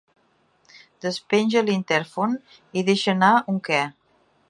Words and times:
Despenja 1.05 1.63
l'intèrfon 1.69 2.35
i 2.83 2.87
deixa 2.91 3.17
anar 3.19 3.33
un 3.55 3.65
què. 3.69 3.85